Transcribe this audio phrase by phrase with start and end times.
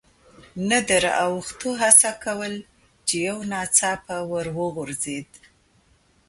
[0.69, 2.53] نه د را اوښتو هڅه کول،
[3.07, 5.29] چې یو ناڅاپه ور وغورځېد.